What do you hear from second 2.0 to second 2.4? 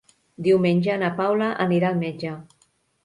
metge.